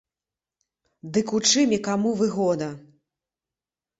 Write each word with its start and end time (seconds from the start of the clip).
Дык 1.17 1.27
у 1.39 1.41
чым 1.51 1.75
і 1.77 1.79
каму 1.87 2.09
выгода? 2.21 2.69